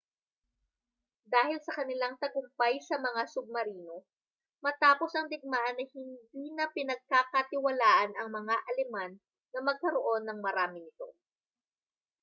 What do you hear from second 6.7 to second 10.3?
pinagkakatiwalaan ang mga aleman na magkaroon